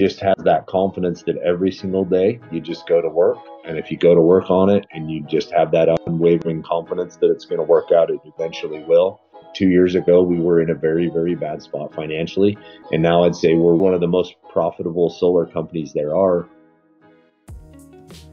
[0.00, 3.36] just have that confidence that every single day you just go to work.
[3.66, 7.16] And if you go to work on it and you just have that unwavering confidence
[7.16, 9.20] that it's going to work out, it eventually will.
[9.54, 12.56] Two years ago, we were in a very, very bad spot financially.
[12.92, 16.48] And now I'd say we're one of the most profitable solar companies there are.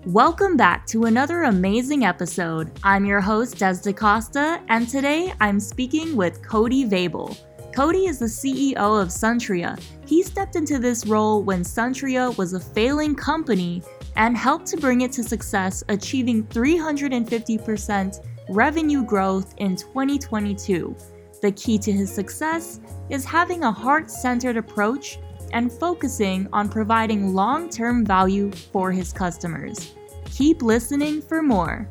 [0.05, 2.71] Welcome back to another amazing episode.
[2.81, 7.37] I'm your host, Dez DeCosta, and today I'm speaking with Cody Veibell.
[7.77, 9.79] Cody is the CEO of Suntria.
[10.07, 13.83] He stepped into this role when Suntria was a failing company
[14.15, 20.95] and helped to bring it to success, achieving 350% revenue growth in 2022.
[21.43, 22.79] The key to his success
[23.11, 25.19] is having a heart centered approach
[25.53, 29.93] and focusing on providing long term value for his customers.
[30.31, 31.87] Keep listening for more.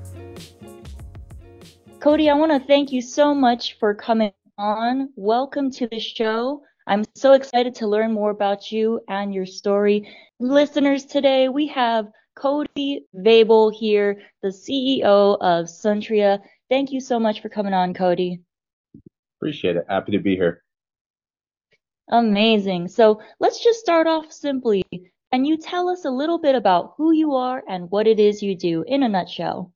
[2.01, 5.11] Cody, I want to thank you so much for coming on.
[5.17, 6.63] Welcome to the show.
[6.87, 10.09] I'm so excited to learn more about you and your story.
[10.41, 12.07] Listeners, today we have
[12.37, 16.39] Cody Veibell here, the CEO of Suntria.
[16.71, 18.41] Thank you so much for coming on, Cody.
[19.39, 19.85] Appreciate it.
[19.91, 20.63] Happy to be here.
[22.11, 22.89] Amazing.
[22.89, 24.85] So let's just start off simply.
[25.33, 28.43] Can you tell us a little bit about who you are and what it is
[28.43, 29.75] you do in a nutshell?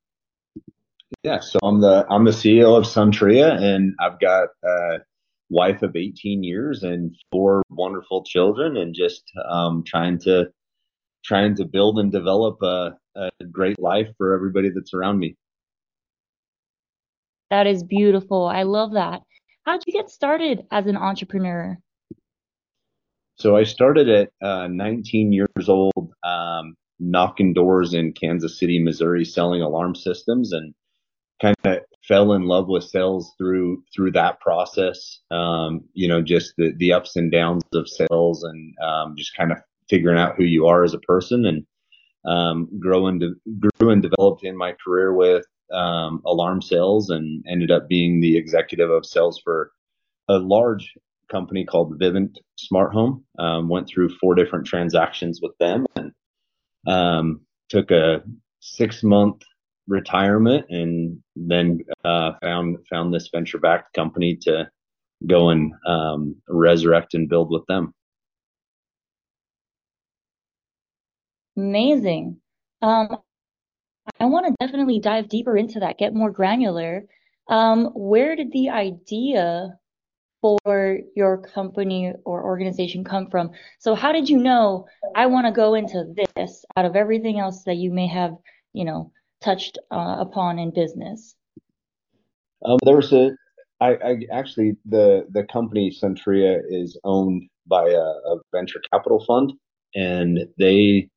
[1.22, 4.98] Yeah, so I'm the I'm the CEO of Suntria, and I've got a
[5.50, 10.46] wife of 18 years and four wonderful children, and just um, trying to
[11.22, 15.36] trying to build and develop a, a great life for everybody that's around me.
[17.50, 18.46] That is beautiful.
[18.46, 19.20] I love that.
[19.66, 21.76] How did you get started as an entrepreneur?
[23.36, 29.24] So I started at uh, 19 years old, um, knocking doors in Kansas City, Missouri,
[29.24, 30.74] selling alarm systems, and
[31.41, 35.20] kind of fell in love with sales through through that process.
[35.30, 39.52] Um, you know, just the the ups and downs of sales, and um, just kind
[39.52, 41.66] of figuring out who you are as a person, and
[42.24, 43.22] um, grew and
[43.58, 48.36] grew and developed in my career with um, alarm sales, and ended up being the
[48.36, 49.72] executive of sales for
[50.28, 50.92] a large
[51.31, 53.25] company called Vivint Smart Home.
[53.38, 56.12] Um, went through four different transactions with them, and
[56.86, 58.22] um, took a
[58.60, 59.42] six month
[59.91, 64.71] retirement and then uh, found found this venture backed company to
[65.27, 67.93] go and um, resurrect and build with them.
[71.56, 72.41] Amazing.
[72.81, 73.19] Um,
[74.19, 77.03] I want to definitely dive deeper into that, get more granular.
[77.49, 79.77] Um, where did the idea
[80.41, 83.51] for your company or organization come from?
[83.78, 87.65] So, how did you know I want to go into this out of everything else
[87.65, 88.37] that you may have,
[88.72, 91.34] you know, touched uh, upon in business?
[92.65, 93.31] Um, there was a,
[93.81, 99.53] I, I actually the the company Suntria is owned by a, a venture capital fund,
[99.95, 101.09] and they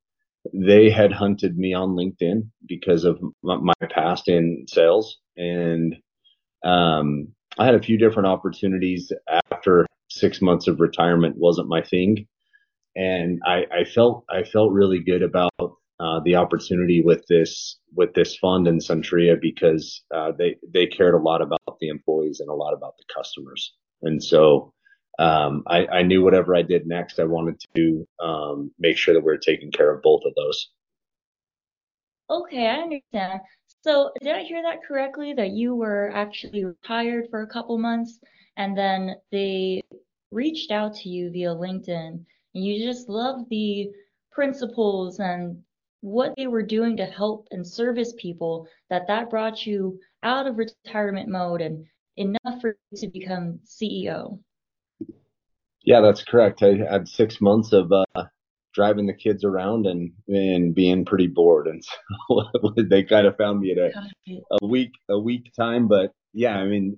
[0.54, 5.96] they had hunted me on LinkedIn because of my, my past in sales, and
[6.64, 9.12] um, I had a few different opportunities
[9.52, 12.28] after six months of retirement wasn't my thing,
[12.96, 15.52] and I, I felt I felt really good about
[16.00, 21.14] uh, the opportunity with this with this fund and Suntria because uh, they they cared
[21.14, 24.74] a lot about the employees and a lot about the customers, and so
[25.20, 29.24] um, I, I, knew whatever I did next, I wanted to um, make sure that
[29.24, 30.70] we are taking care of both of those.
[32.32, 33.42] Okay, I understand.
[33.84, 35.34] So did I hear that correctly?
[35.34, 38.20] That you were actually retired for a couple months,
[38.58, 39.84] and then they
[40.32, 42.26] reached out to you via LinkedIn,
[42.56, 43.92] and you just loved the
[44.32, 45.62] principles and
[46.04, 50.58] what they were doing to help and service people that that brought you out of
[50.58, 51.86] retirement mode and
[52.18, 54.38] enough for you to become CEO.
[55.86, 56.62] Yeah, that's correct.
[56.62, 58.26] I had six months of uh,
[58.74, 62.44] driving the kids around and and being pretty bored, and so
[62.90, 63.92] they kind of found me at a,
[64.62, 65.88] a week a week time.
[65.88, 66.98] But yeah, I mean,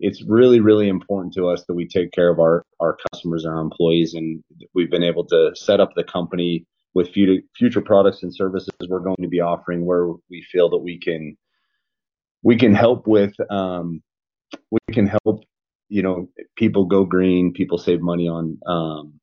[0.00, 3.54] it's really really important to us that we take care of our our customers and
[3.54, 4.44] our employees, and
[4.74, 9.16] we've been able to set up the company with future products and services we're going
[9.20, 11.36] to be offering where we feel that we can
[12.42, 14.02] we can help with um,
[14.70, 15.44] we can help
[15.88, 19.20] you know people go green people save money on um,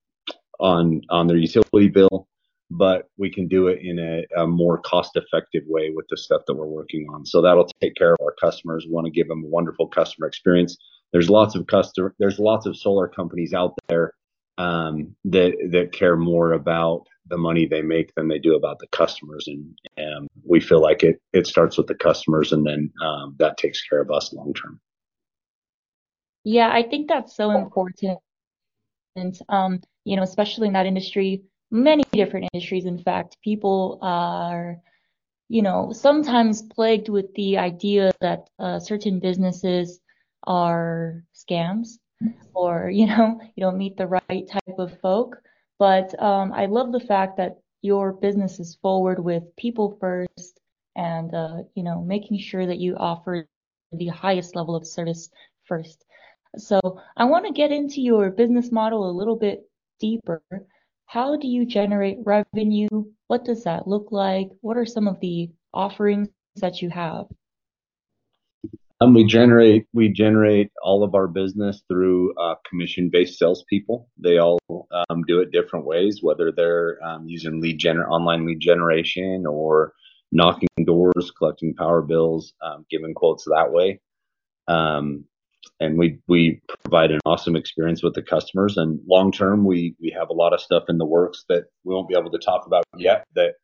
[0.59, 2.27] on on their utility bill
[2.71, 6.41] but we can do it in a, a, more cost effective way with the stuff
[6.47, 7.25] that we're working on.
[7.25, 8.85] So that'll take care of our customers.
[8.87, 10.77] We want to give them a wonderful customer experience.
[11.11, 14.13] There's lots of customer there's lots of solar companies out there
[14.57, 18.87] um, that that care more about the money they make than they do about the
[18.87, 19.47] customers.
[19.47, 23.57] And, and we feel like it, it starts with the customers and then um, that
[23.57, 24.79] takes care of us long term.
[26.43, 28.19] Yeah, I think that's so important.
[29.15, 32.85] And, um, you know, especially in that industry, many different industries.
[32.85, 34.77] In fact, people are,
[35.47, 39.99] you know, sometimes plagued with the idea that uh, certain businesses
[40.43, 41.99] are scams
[42.53, 45.37] or, you know, you don't meet the right type of folk.
[45.79, 50.59] But um, I love the fact that your business is forward with people first
[50.95, 53.47] and, uh, you know, making sure that you offer
[53.91, 55.29] the highest level of service
[55.65, 56.05] first.
[56.57, 56.79] So
[57.17, 59.63] I want to get into your business model a little bit
[59.99, 60.41] deeper.
[61.05, 62.87] How do you generate revenue?
[63.27, 64.49] What does that look like?
[64.61, 67.25] What are some of the offerings that you have?
[69.01, 74.07] Um, we generate we generate all of our business through uh, commission-based salespeople.
[74.17, 74.59] They all
[75.09, 79.93] um, do it different ways, whether they're um, using lead gener online lead generation or
[80.31, 83.99] knocking doors, collecting power bills, um, giving quotes that way.
[84.67, 85.25] Um,
[85.79, 88.77] and we we provide an awesome experience with the customers.
[88.77, 91.95] And long term, we we have a lot of stuff in the works that we
[91.95, 93.55] won't be able to talk about yet that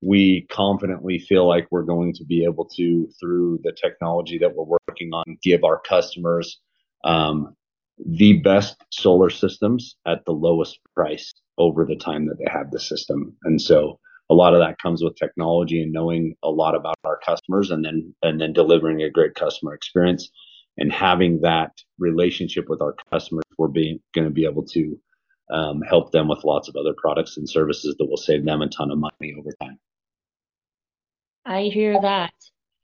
[0.00, 4.78] we confidently feel like we're going to be able to, through the technology that we're
[4.88, 6.60] working on, give our customers
[7.04, 7.56] um,
[8.06, 12.78] the best solar systems at the lowest price over the time that they have the
[12.78, 13.36] system.
[13.42, 13.98] And so
[14.30, 17.84] a lot of that comes with technology and knowing a lot about our customers and
[17.84, 20.30] then and then delivering a great customer experience
[20.76, 24.98] and having that relationship with our customers we're being going to be able to
[25.50, 28.68] um, help them with lots of other products and services that will save them a
[28.68, 29.78] ton of money over time
[31.48, 32.34] I hear that.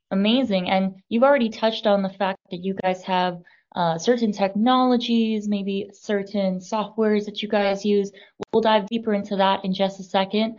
[0.09, 0.71] Amazing.
[0.71, 3.37] And you've already touched on the fact that you guys have
[3.75, 8.11] uh, certain technologies, maybe certain softwares that you guys use.
[8.51, 10.55] We'll dive deeper into that in just a second.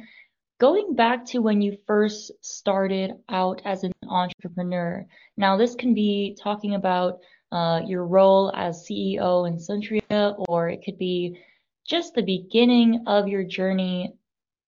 [0.61, 5.05] Going back to when you first started out as an entrepreneur,
[5.37, 7.19] now this can be talking about
[7.50, 11.41] uh, your role as CEO in Suntria, or it could be
[11.85, 14.14] just the beginning of your journey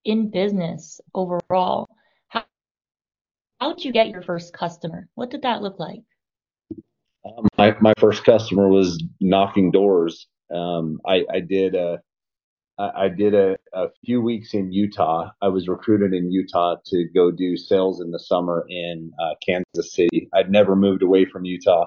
[0.05, 1.87] in business overall.
[3.60, 5.08] How did you get your first customer?
[5.14, 6.02] What did that look like?
[7.25, 10.28] Um, my my first customer was knocking doors.
[10.55, 11.99] Um, I, I did a
[12.78, 15.31] I did a, a few weeks in Utah.
[15.43, 19.93] I was recruited in Utah to go do sales in the summer in uh, Kansas
[19.93, 20.28] City.
[20.32, 21.87] I'd never moved away from Utah,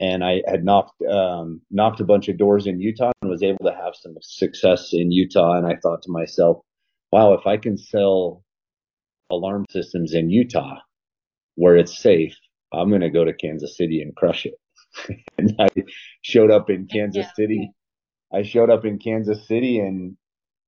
[0.00, 3.64] and I had knocked um, knocked a bunch of doors in Utah and was able
[3.64, 5.52] to have some success in Utah.
[5.52, 6.58] And I thought to myself,
[7.12, 8.42] "Wow, if I can sell
[9.30, 10.78] alarm systems in Utah,
[11.58, 12.36] where it's safe,
[12.72, 14.54] I'm going to go to Kansas City and crush it.
[15.38, 15.66] and I
[16.22, 17.32] showed up in Kansas yeah.
[17.34, 17.72] City.
[18.32, 20.16] I showed up in Kansas City and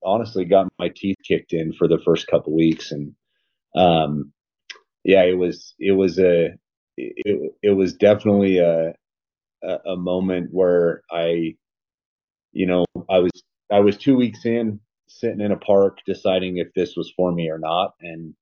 [0.03, 2.91] honestly got my teeth kicked in for the first couple weeks.
[2.91, 3.15] And,
[3.73, 4.33] um,
[5.05, 6.49] yeah, it was, it was a,
[6.97, 8.93] it, it was definitely a,
[9.63, 11.55] a, a moment where I,
[12.51, 13.31] you know, I was,
[13.71, 17.49] I was two weeks in sitting in a park deciding if this was for me
[17.49, 17.93] or not.
[18.01, 18.35] And,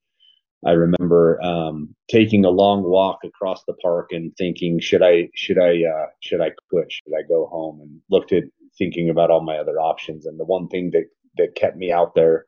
[0.65, 5.57] I remember um, taking a long walk across the park and thinking, should I should
[5.57, 6.91] I uh, should I quit?
[6.91, 7.79] Should I go home?
[7.81, 8.43] And looked at
[8.77, 10.25] thinking about all my other options.
[10.25, 11.05] And the one thing that
[11.37, 12.45] that kept me out there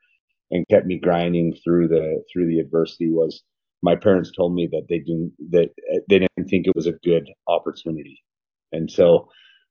[0.52, 3.44] and kept me grinding through the through the adversity was
[3.82, 5.70] my parents told me that they didn't that
[6.10, 8.24] they didn't think it was a good opportunity.
[8.74, 9.30] And so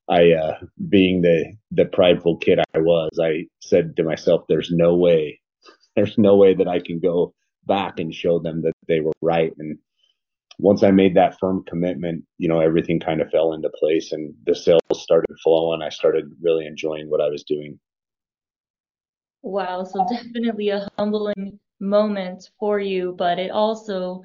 [0.08, 0.54] I, uh,
[0.88, 5.40] being the the prideful kid I was, I said to myself, "There's no way,
[5.96, 7.34] there's no way that I can go
[7.70, 9.54] back and show them that they were right.
[9.58, 9.78] And
[10.58, 14.34] once I made that firm commitment, you know, everything kind of fell into place and
[14.44, 15.80] the sales started flowing.
[15.80, 17.78] I started really enjoying what I was doing.
[19.42, 19.84] Wow.
[19.84, 24.22] So definitely a humbling moment for you, but it also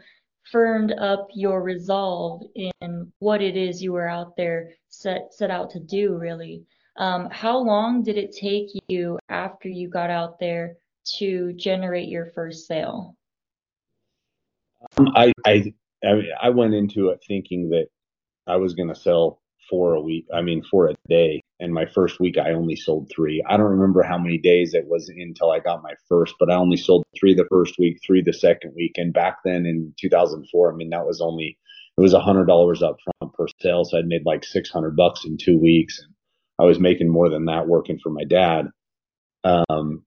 [0.52, 5.70] firmed up your resolve in what it is you were out there set set out
[5.72, 6.64] to do really
[6.98, 10.76] um, how long did it take you after you got out there
[11.18, 13.16] to generate your first sale
[14.98, 15.74] um, I, I,
[16.42, 17.88] I went into it thinking that
[18.48, 20.26] I was going to sell four a week.
[20.34, 21.42] I mean, for a day.
[21.60, 23.44] And my first week, I only sold three.
[23.48, 26.56] I don't remember how many days it was until I got my first, but I
[26.56, 28.94] only sold three the first week, three the second week.
[28.98, 31.58] And back then in 2004, I mean, that was only,
[31.98, 33.86] it was a hundred dollars up front per sale.
[33.86, 36.00] So I'd made like 600 bucks in two weeks.
[36.00, 36.14] And
[36.60, 38.68] I was making more than that working for my dad.
[39.44, 40.04] Um,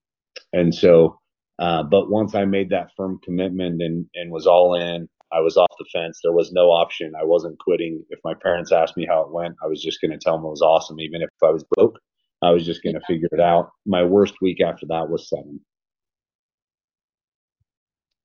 [0.53, 1.18] and so
[1.59, 5.57] uh, but once I made that firm commitment and, and was all in, I was
[5.57, 6.19] off the fence.
[6.23, 7.13] There was no option.
[7.19, 8.03] I wasn't quitting.
[8.09, 10.45] If my parents asked me how it went, I was just going to tell them
[10.45, 10.99] it was awesome.
[10.99, 11.99] Even if I was broke,
[12.41, 13.71] I was just going to figure it out.
[13.85, 15.59] My worst week after that was seven.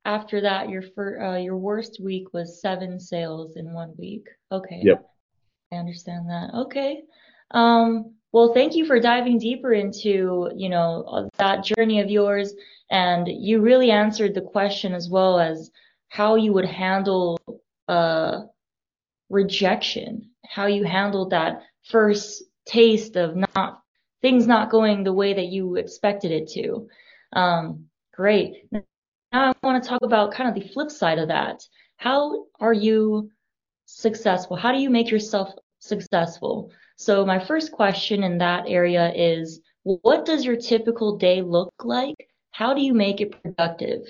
[0.05, 4.27] After that, your fir- uh, your worst week was seven sales in one week.
[4.51, 4.81] Okay.
[4.83, 5.05] Yep.
[5.73, 6.51] I understand that.
[6.53, 7.01] Okay.
[7.51, 12.53] Um, Well, thank you for diving deeper into, you know, that journey of yours.
[12.91, 15.71] And you really answered the question as well as
[16.09, 17.39] how you would handle
[17.87, 18.41] uh,
[19.29, 23.81] rejection, how you handled that first taste of not
[24.21, 26.89] things not going the way that you expected it to.
[27.31, 28.67] Um, great.
[28.73, 28.83] Now
[29.31, 31.63] I want to talk about kind of the flip side of that.
[31.95, 33.31] How are you
[33.85, 34.57] successful?
[34.57, 36.73] How do you make yourself successful?
[36.97, 42.15] So my first question in that area is, what does your typical day look like?
[42.51, 44.01] How do you make it productive?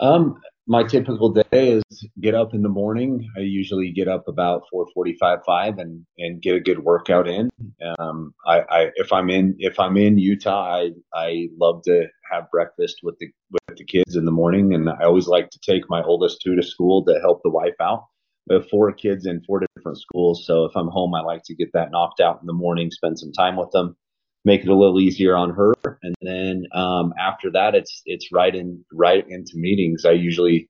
[0.00, 3.28] Um, my typical day is get up in the morning.
[3.36, 7.50] I usually get up about 4:45, 5, and and get a good workout in.
[7.98, 12.50] Um, I, I if I'm in if I'm in Utah, I I love to have
[12.50, 15.88] breakfast with the with the kids in the morning, and I always like to take
[15.88, 18.04] my oldest two to school to help the wife out.
[18.46, 21.54] We have four kids in four different schools, so if I'm home, I like to
[21.54, 23.96] get that knocked out in the morning, spend some time with them
[24.44, 25.74] make it a little easier on her.
[26.02, 30.04] And then um, after that, it's it's right in right into meetings.
[30.04, 30.68] I usually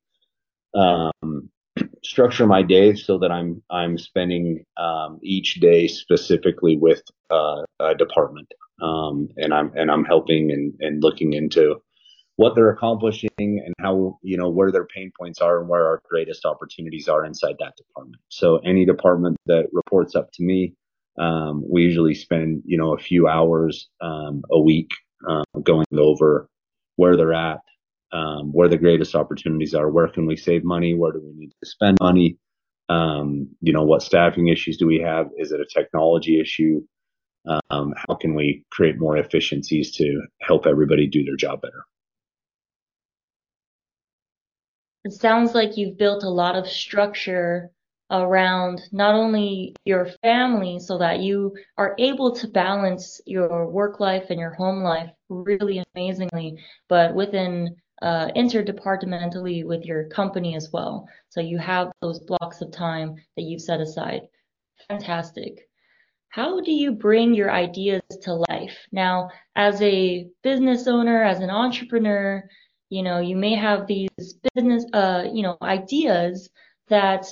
[0.74, 1.50] um,
[2.04, 7.94] structure my day so that I'm I'm spending um, each day specifically with uh, a
[7.94, 8.52] department,
[8.82, 11.80] um, and I'm and I'm helping and, and looking into
[12.40, 16.00] what they're accomplishing and how you know where their pain points are and where our
[16.08, 18.16] greatest opportunities are inside that department.
[18.30, 20.74] So any department that reports up to me,
[21.18, 24.88] um, we usually spend, you know, a few hours um, a week
[25.28, 26.48] uh, going over
[26.96, 27.60] where they're at,
[28.10, 31.52] um, where the greatest opportunities are, where can we save money, where do we need
[31.62, 32.38] to spend money,
[32.88, 35.26] um, you know, what staffing issues do we have?
[35.36, 36.80] Is it a technology issue?
[37.68, 41.84] Um, how can we create more efficiencies to help everybody do their job better?
[45.04, 47.70] It sounds like you've built a lot of structure
[48.10, 54.26] around not only your family so that you are able to balance your work life
[54.30, 61.06] and your home life really amazingly, but within uh, interdepartmentally with your company as well.
[61.28, 64.22] So you have those blocks of time that you've set aside.
[64.88, 65.68] Fantastic.
[66.30, 68.76] How do you bring your ideas to life?
[68.92, 72.48] Now, as a business owner, as an entrepreneur,
[72.90, 74.08] you know, you may have these
[74.54, 76.50] business, uh, you know, ideas
[76.88, 77.26] that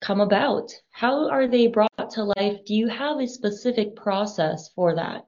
[0.00, 0.72] come about?
[0.90, 2.58] How are they brought to life?
[2.64, 5.26] Do you have a specific process for that?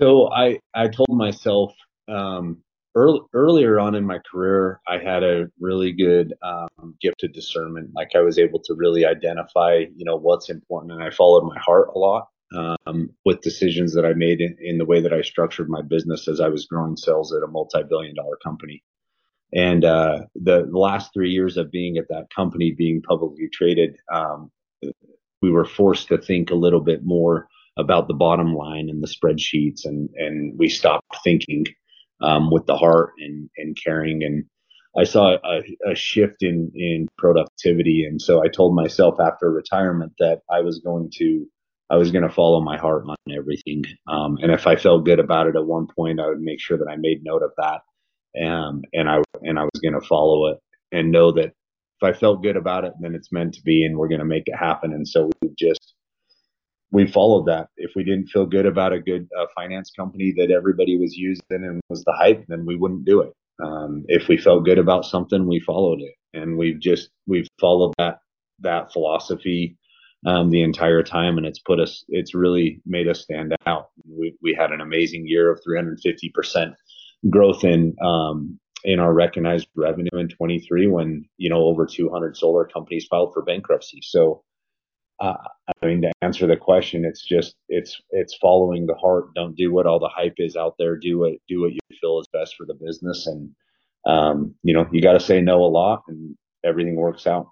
[0.00, 1.72] So I I told myself
[2.06, 2.58] um,
[2.94, 7.90] early, earlier on in my career I had a really good um, gift of discernment.
[7.94, 11.58] Like I was able to really identify you know what's important, and I followed my
[11.58, 15.22] heart a lot um, with decisions that I made in, in the way that I
[15.22, 18.82] structured my business as I was growing sales at a multi-billion dollar company.
[19.52, 23.96] And uh, the, the, last three years of being at that company, being publicly traded,
[24.12, 24.50] um,
[25.40, 27.48] we were forced to think a little bit more
[27.78, 31.66] about the bottom line and the spreadsheets, and and we stopped thinking
[32.20, 34.24] um, with the heart and and caring.
[34.24, 34.44] And
[34.98, 40.12] I saw a, a shift in in productivity, and so I told myself after retirement
[40.18, 41.46] that I was going to
[41.88, 43.84] I was going to follow my heart on everything.
[44.08, 46.78] Um, and if I felt good about it at one point, I would make sure
[46.78, 47.80] that I made note of that
[48.40, 50.58] um, and I and I was going to follow it
[50.92, 53.96] and know that if I felt good about it, then it's meant to be, and
[53.96, 54.92] we're going to make it happen.
[54.92, 55.94] And so we just
[56.90, 57.68] we followed that.
[57.76, 61.42] If we didn't feel good about a good uh, finance company that everybody was using
[61.50, 63.32] and was the hype, then we wouldn't do it.
[63.64, 67.94] Um, if we felt good about something, we followed it, and we've just we've followed
[67.98, 68.18] that
[68.60, 69.76] that philosophy
[70.24, 72.04] um, the entire time, and it's put us.
[72.08, 73.90] It's really made us stand out.
[74.08, 76.74] We we had an amazing year of 350 percent
[77.30, 82.64] growth in um, in our recognized revenue in 23 when you know over 200 solar
[82.64, 84.00] companies filed for bankruptcy.
[84.02, 84.42] So,
[85.20, 85.34] uh,
[85.82, 89.34] I mean, to answer the question, it's just it's it's following the heart.
[89.34, 90.96] Don't do what all the hype is out there.
[90.96, 93.50] Do what do what you feel is best for the business, and
[94.06, 97.48] um, you know you got to say no a lot, and everything works out.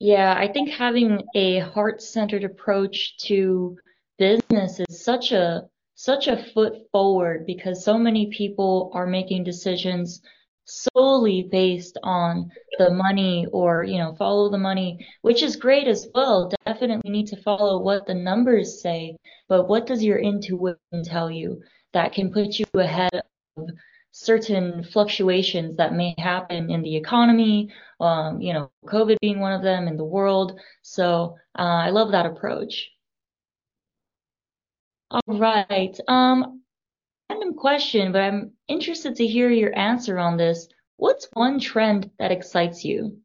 [0.00, 3.76] Yeah, I think having a heart centered approach to
[4.18, 10.22] business is such a such a foot forward because so many people are making decisions
[10.64, 16.08] solely based on the money or you know follow the money which is great as
[16.14, 16.50] well.
[16.64, 19.16] Definitely need to follow what the numbers say
[19.48, 21.60] but what does your intuition tell you
[21.92, 23.68] that can put you ahead of
[24.12, 29.62] certain fluctuations that may happen in the economy um, you know covid being one of
[29.62, 32.90] them in the world so uh, i love that approach
[35.10, 35.98] all right.
[36.06, 36.62] Um,
[37.28, 40.68] random question, but I'm interested to hear your answer on this.
[40.98, 43.18] What's one trend that excites you?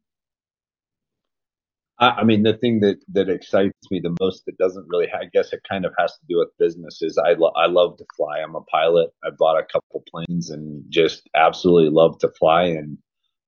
[1.98, 5.52] I, mean, the thing that that excites me the most that doesn't really, I guess,
[5.52, 7.00] it kind of has to do with business.
[7.02, 8.40] Is I lo- I love to fly.
[8.40, 9.10] I'm a pilot.
[9.24, 12.98] I bought a couple planes and just absolutely love to fly and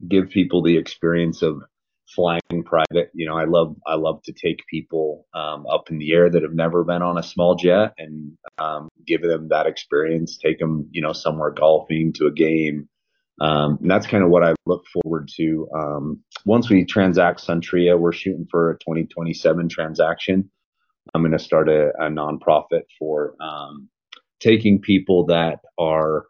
[0.09, 1.61] give people the experience of
[2.15, 3.11] flying private.
[3.13, 6.43] You know, I love I love to take people um, up in the air that
[6.43, 10.39] have never been on a small jet and um, give them that experience.
[10.39, 12.89] Take them, you know, somewhere golfing to a game.
[13.41, 15.69] Um, and that's kind of what I look forward to.
[15.75, 20.51] Um, once we transact Suntria, we're shooting for a 2027 transaction.
[21.15, 23.89] I'm going to start a, a nonprofit for um,
[24.41, 26.27] taking people that are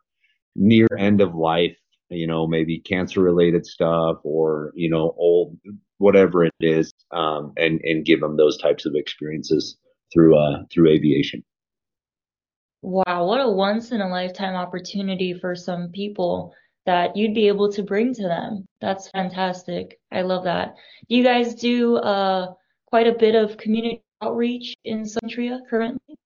[0.55, 1.77] near end of life
[2.11, 5.57] you know, maybe cancer related stuff or, you know, old,
[5.99, 9.77] whatever it is, um, and, and give them those types of experiences
[10.13, 11.45] through, uh, through aviation.
[12.81, 13.27] Wow.
[13.27, 16.55] What a once in a lifetime opportunity for some people
[16.89, 18.67] that you'd be able to bring to them.
[18.81, 20.01] That's fantastic.
[20.11, 20.75] I love that.
[21.09, 22.55] You guys do, uh,
[22.87, 26.17] quite a bit of community outreach in Suntria currently?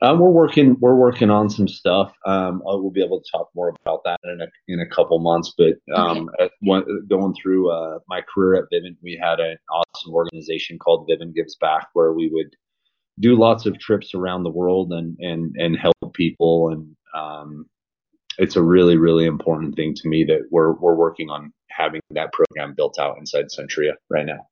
[0.00, 2.12] Um, we're working we're working on some stuff.
[2.26, 5.54] Um, we'll be able to talk more about that in a in a couple months.
[5.56, 6.50] But um, okay.
[6.60, 11.34] one, going through uh, my career at Vivint, we had an awesome organization called Vivint
[11.34, 12.54] Gives Back, where we would
[13.20, 16.70] do lots of trips around the world and and and help people.
[16.70, 17.66] And um,
[18.38, 22.32] it's a really really important thing to me that we're we're working on having that
[22.32, 24.46] program built out inside Suntria right now.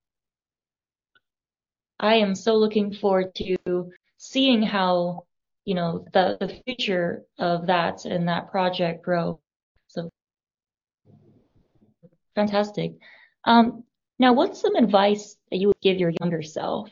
[1.99, 5.25] I am so looking forward to seeing how
[5.65, 9.41] you know the the future of that and that project grow.
[9.89, 10.11] So
[12.35, 12.93] fantastic.
[13.45, 13.85] Um,
[14.19, 16.91] now, what's some advice that you would give your younger self?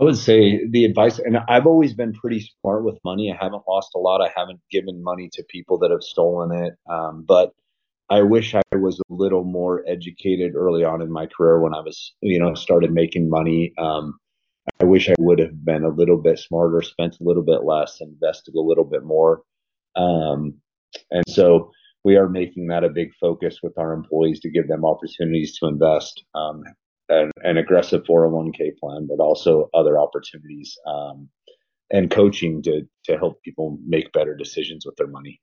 [0.00, 3.32] I would say the advice, and I've always been pretty smart with money.
[3.32, 4.20] I haven't lost a lot.
[4.20, 6.74] I haven't given money to people that have stolen it.
[6.90, 7.52] Um, but
[8.10, 11.80] I wish I was a little more educated early on in my career when I
[11.80, 13.72] was, you know, started making money.
[13.78, 14.18] Um,
[14.80, 18.00] I wish I would have been a little bit smarter, spent a little bit less,
[18.00, 19.42] invested a little bit more.
[19.94, 20.54] Um,
[21.10, 21.70] and so
[22.04, 25.66] we are making that a big focus with our employees to give them opportunities to
[25.66, 26.64] invest, um,
[27.08, 31.28] an, an, aggressive 401k plan, but also other opportunities um,
[31.90, 35.40] and coaching to to help people make better decisions with their money.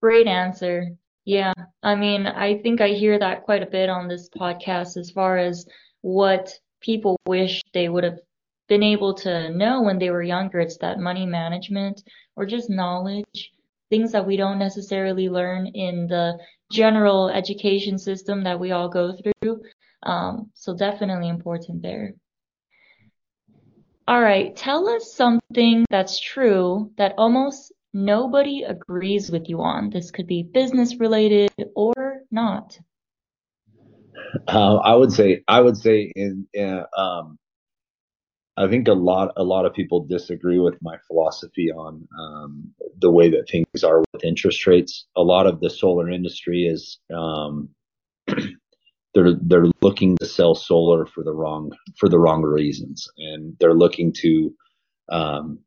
[0.00, 0.88] Great answer.
[1.24, 5.10] Yeah, I mean, I think I hear that quite a bit on this podcast as
[5.10, 5.66] far as
[6.00, 8.18] what people wish they would have
[8.68, 10.60] been able to know when they were younger.
[10.60, 12.02] It's that money management
[12.36, 13.52] or just knowledge,
[13.90, 16.38] things that we don't necessarily learn in the
[16.70, 19.62] general education system that we all go through.
[20.02, 22.14] Um, so definitely important there.
[24.08, 29.90] All right, tell us something that's true that almost nobody agrees with you on.
[29.90, 32.78] This could be business related or not.
[34.48, 36.46] Uh, I would say I would say in,
[36.96, 37.38] um,
[38.60, 43.10] I think a lot a lot of people disagree with my philosophy on um, the
[43.10, 45.06] way that things are with interest rates.
[45.16, 47.70] A lot of the solar industry is um,
[49.14, 53.72] they're they're looking to sell solar for the wrong for the wrong reasons, and they're
[53.72, 54.54] looking to
[55.10, 55.58] um,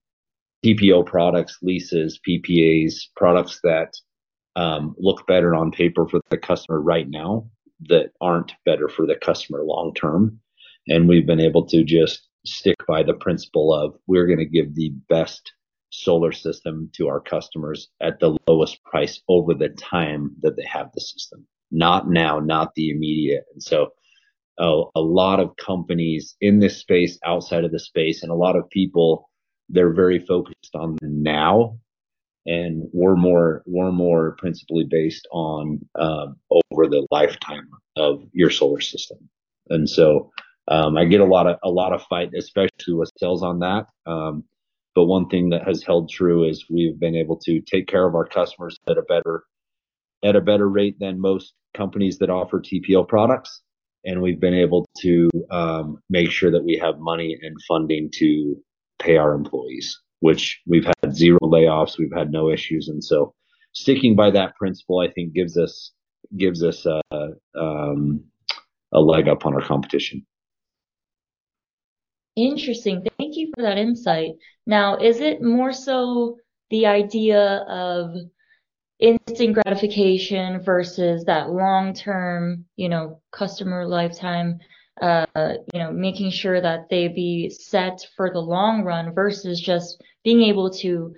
[0.64, 3.92] TPO products, leases, PPAs, products that
[4.56, 7.50] um, look better on paper for the customer right now
[7.88, 10.40] that aren't better for the customer long term.
[10.88, 14.76] And we've been able to just stick by the principle of we're going to give
[14.76, 15.54] the best
[15.90, 20.90] solar system to our customers at the lowest price over the time that they have
[20.94, 23.44] the system, not now, not the immediate.
[23.54, 23.90] And so
[24.60, 28.56] uh, a lot of companies in this space, outside of the space, and a lot
[28.56, 29.30] of people,
[29.70, 31.78] they're very focused on the now
[32.46, 38.82] and we're more we're more principally based on um, over the lifetime of your solar
[38.82, 39.18] system.
[39.70, 40.32] And so
[40.68, 43.88] um, I get a lot of a lot of fight, especially with sales on that.
[44.06, 44.44] Um,
[44.96, 48.16] but one thing that has held true is we've been able to take care of
[48.16, 49.44] our customers at a better
[50.24, 53.62] at a better rate than most companies that offer TPO products.
[54.06, 58.56] And we've been able to um, make sure that we have money and funding to
[59.00, 63.34] pay our employees which we've had zero layoffs, we've had no issues, and so
[63.74, 65.92] sticking by that principle, I think, gives us
[66.38, 67.02] gives us a,
[67.60, 68.24] um,
[68.94, 70.26] a leg up on our competition.
[72.36, 73.06] Interesting.
[73.18, 74.32] Thank you for that insight.
[74.66, 76.38] Now, is it more so
[76.70, 78.16] the idea of
[79.00, 84.60] instant gratification versus that long term, you know, customer lifetime
[85.02, 85.26] uh,
[85.74, 90.42] you know, making sure that they be set for the long run versus just being
[90.42, 91.14] able to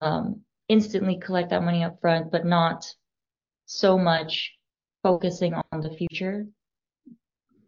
[0.00, 2.84] um, instantly collect that money up front, but not
[3.66, 4.52] so much
[5.02, 6.46] focusing on the future?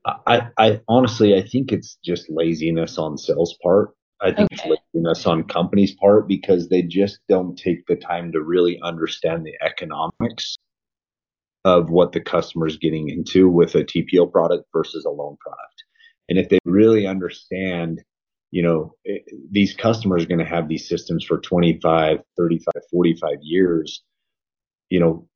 [0.06, 3.90] I, I honestly, I think it's just laziness on sales part.
[4.20, 4.54] I think okay.
[4.54, 9.44] it's laziness on companies' part because they just don't take the time to really understand
[9.44, 10.56] the economics
[11.64, 15.84] of what the customer is getting into with a TPO product versus a loan product.
[16.28, 18.02] And if they really understand,
[18.52, 23.38] you know, it, these customers are going to have these systems for 25, 35, 45
[23.42, 24.04] years,
[24.88, 25.28] you know,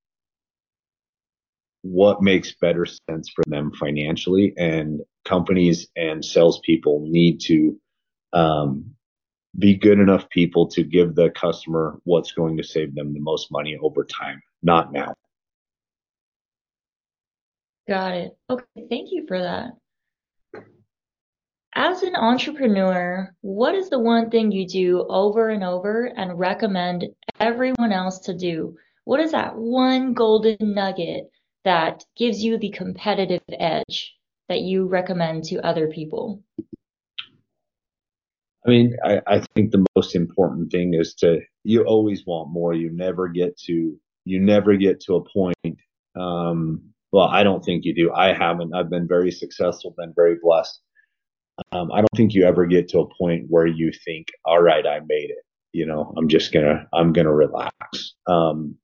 [1.83, 7.79] what makes better sense for them financially and companies and salespeople need to
[8.33, 8.85] um,
[9.59, 13.51] be good enough people to give the customer what's going to save them the most
[13.51, 15.15] money over time, not now.
[17.89, 18.37] Got it.
[18.49, 19.73] Okay, thank you for that.
[21.75, 27.07] As an entrepreneur, what is the one thing you do over and over and recommend
[27.39, 28.77] everyone else to do?
[29.05, 31.31] What is that one golden nugget
[31.65, 34.15] that gives you the competitive edge
[34.49, 36.43] that you recommend to other people?
[38.67, 42.75] I mean, I, I think the most important thing is to you always want more.
[42.75, 45.79] You never get to you never get to a point
[46.17, 48.13] um, well, I don't think you do.
[48.13, 48.75] I haven't.
[48.75, 50.81] I've been very successful, been very blessed.
[51.73, 54.87] Um, I don't think you ever get to a point where you think, all right,
[54.87, 55.45] I made it.
[55.73, 58.15] You know, I'm just gonna, I'm gonna relax.
[58.27, 58.77] Um,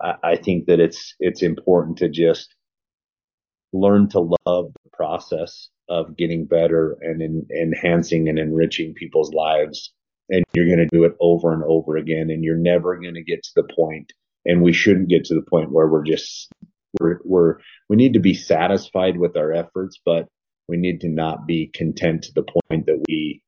[0.00, 2.54] I, think that it's, it's important to just
[3.72, 9.92] learn to love the process of getting better and in, enhancing and enriching people's lives.
[10.30, 12.30] And you're going to do it over and over again.
[12.30, 14.12] And you're never going to get to the point,
[14.44, 16.50] and we shouldn't get to the point where we're just
[17.00, 17.56] we're, we're
[17.88, 20.26] we need to be satisfied with our efforts, but
[20.68, 23.42] we need to not be content to the point that we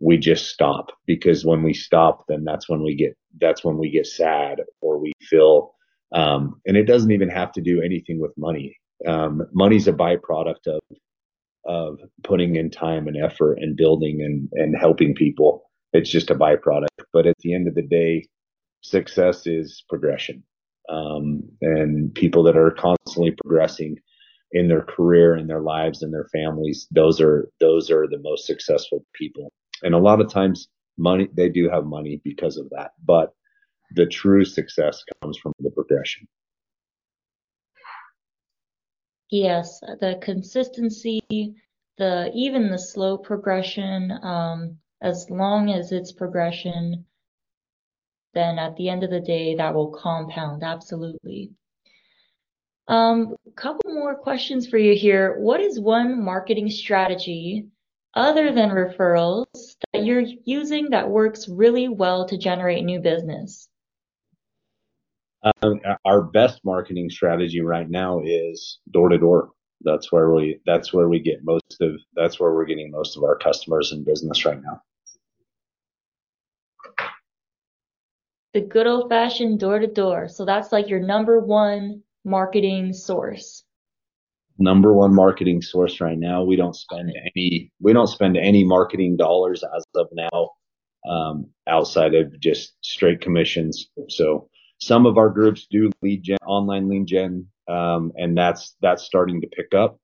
[0.00, 3.90] we just stop because when we stop, then that's when we get that's when we
[3.90, 5.74] get sad or we feel
[6.14, 8.76] um, and it doesn't even have to do anything with money.
[9.06, 10.80] Um, money's a byproduct of
[11.64, 15.70] of putting in time and effort and building and and helping people.
[15.92, 16.88] It's just a byproduct.
[17.12, 18.26] But at the end of the day,
[18.82, 20.42] success is progression
[20.88, 23.96] um, and people that are constantly progressing
[24.52, 28.46] in their career and their lives and their families those are those are the most
[28.46, 29.50] successful people
[29.82, 33.32] and a lot of times money they do have money because of that but
[33.94, 36.26] the true success comes from the progression
[39.30, 41.20] yes the consistency
[41.98, 47.04] the even the slow progression um, as long as it's progression
[48.34, 50.62] then at the end of the day, that will compound.
[50.62, 51.50] Absolutely.
[52.88, 55.38] Um, couple more questions for you here.
[55.38, 57.66] What is one marketing strategy
[58.14, 59.46] other than referrals
[59.92, 63.68] that you're using that works really well to generate new business?
[65.44, 69.50] Um, our best marketing strategy right now is door to door.
[69.80, 73.24] That's where we that's where we get most of that's where we're getting most of
[73.24, 74.80] our customers and business right now.
[78.52, 80.28] the good old fashioned door to door.
[80.28, 83.64] So that's like your number one marketing source.
[84.58, 86.44] Number one marketing source right now.
[86.44, 90.50] We don't spend any we don't spend any marketing dollars as of now
[91.08, 93.88] um, outside of just straight commissions.
[94.08, 94.48] So
[94.82, 99.40] some of our groups do lead gen, online lead gen, um, and that's that's starting
[99.40, 99.98] to pick up.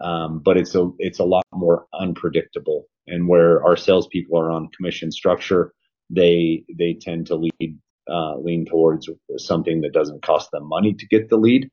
[0.00, 2.86] Um, but it's a it's a lot more unpredictable.
[3.06, 5.72] And where our salespeople are on commission structure,
[6.10, 7.78] they they tend to lead
[8.10, 11.70] uh, lean towards something that doesn't cost them money to get the lead.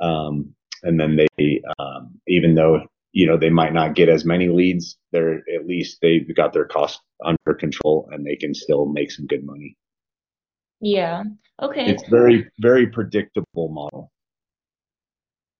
[0.00, 2.80] Um, and then they, um, even though
[3.12, 6.66] you know they might not get as many leads, they're at least they've got their
[6.66, 9.76] cost under control and they can still make some good money.
[10.84, 11.22] Yeah.
[11.62, 11.86] Okay.
[11.86, 14.12] It's very very predictable model.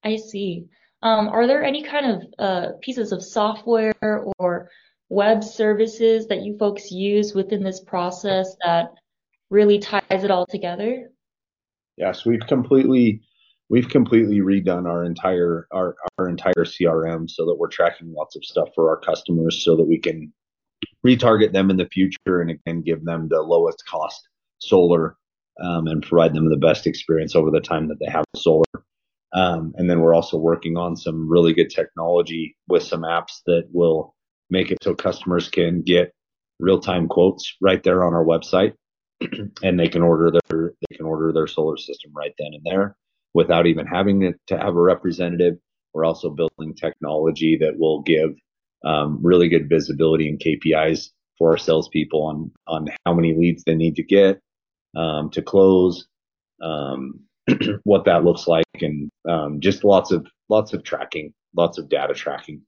[0.05, 0.67] I see.
[1.03, 4.71] Um, are there any kind of uh, pieces of software or
[5.09, 8.89] web services that you folks use within this process that
[9.49, 11.11] really ties it all together?
[11.97, 13.23] Yes, we've completely
[13.71, 18.45] we've completely redone our entire our, our entire CRM so that we're tracking lots of
[18.45, 20.31] stuff for our customers so that we can
[21.07, 25.17] retarget them in the future and again give them the lowest cost solar
[25.63, 28.65] um, and provide them the best experience over the time that they have solar.
[29.33, 33.65] Um, and then we're also working on some really good technology with some apps that
[33.73, 34.15] will
[34.51, 36.13] make it so customers can get
[36.61, 38.75] real time quotes right there on our website
[39.63, 42.97] and they can order their they can order their solar system right then and there
[43.33, 45.55] without even having to have a representative.
[45.93, 48.31] We're also building technology that will give
[48.85, 53.75] um, really good visibility and KPIs for our salespeople on on how many leads they
[53.75, 54.41] need to get
[54.97, 56.07] um, to close,
[56.63, 57.21] um,
[57.85, 62.15] what that looks like, and um, just lots of lots of tracking, lots of data
[62.15, 62.63] tracking.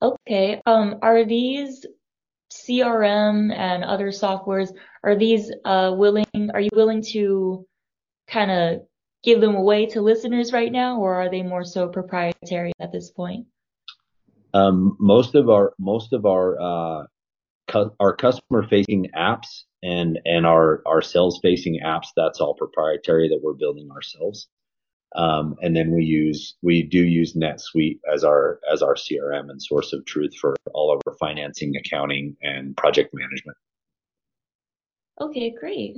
[0.00, 0.62] Okay.
[0.64, 1.84] Um, are these
[2.52, 4.72] CRM and other softwares,
[5.02, 7.66] are these uh, willing, are you willing to
[8.28, 8.80] kind of
[9.22, 13.10] give them away to listeners right now, or are they more so proprietary at this
[13.10, 13.46] point?
[14.54, 17.06] Um, most of our most of our uh,
[17.74, 23.40] our customer facing apps and and our our sales facing apps that's all proprietary that
[23.42, 24.48] we're building ourselves.
[25.16, 29.62] Um, and then we use we do use NetSuite as our as our CRM and
[29.62, 33.56] source of truth for all of our financing, accounting, and project management.
[35.20, 35.96] Okay, great,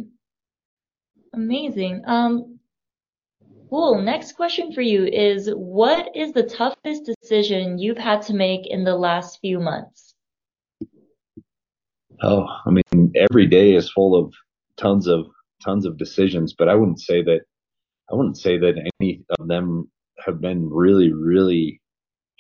[1.35, 2.03] amazing.
[2.07, 2.61] Um,
[3.69, 4.01] cool.
[4.01, 8.85] Next question for you is: What is the toughest decision you've had to make in
[8.85, 10.10] the last few months?
[12.23, 14.35] Oh, I mean, every day is full of
[14.77, 15.27] tons of
[15.65, 17.41] tons of decisions, but I wouldn't say that
[18.11, 19.91] I wouldn't say that any of them
[20.27, 21.81] have been really, really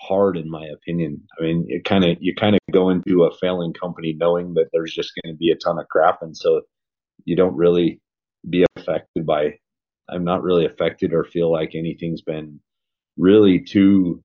[0.00, 1.22] hard in my opinion.
[1.38, 4.68] I mean, it kind of you kind of go into a failing company knowing that
[4.72, 6.62] there's just going to be a ton of crap, and so
[7.24, 8.00] you don't really
[8.48, 9.54] be affected by.
[10.10, 12.60] I'm not really affected or feel like anything's been
[13.16, 14.22] really too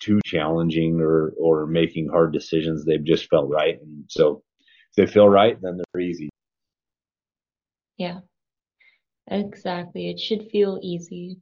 [0.00, 2.84] too challenging or or making hard decisions.
[2.84, 4.42] They've just felt right, and so
[4.96, 6.28] if they feel right, then they're easy.
[7.96, 8.20] Yeah.
[9.30, 10.10] Exactly.
[10.10, 11.38] It should feel easy.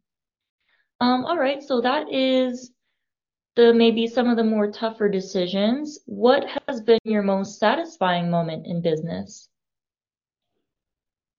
[1.00, 2.72] Um, all right, so that is
[3.56, 6.00] the maybe some of the more tougher decisions.
[6.06, 9.48] What has been your most satisfying moment in business?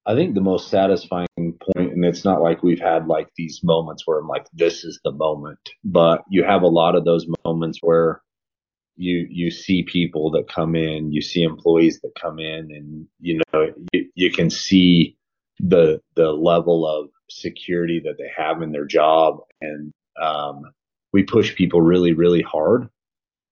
[0.08, 4.08] I think the most satisfying point, and it's not like we've had like these moments
[4.08, 7.78] where I'm like, this is the moment, but you have a lot of those moments
[7.82, 8.24] where
[8.96, 13.42] you you see people that come in, you see employees that come in, and you
[13.54, 15.18] know you, you can see
[15.60, 19.40] the the level of security that they have in their job.
[19.62, 20.64] And um,
[21.14, 22.90] we push people really really hard.